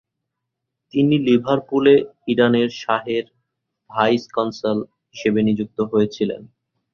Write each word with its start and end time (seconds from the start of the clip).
তিনি 0.93 1.15
লিভারপুলে 1.27 1.95
ইরানের 2.27 2.69
শাহের 2.81 3.25
ভাইস 3.89 4.23
কনসাল 4.35 4.77
হিসেবে 5.11 5.39
নিযুক্ত 5.47 5.77
হয়েছিলেন। 5.91 6.41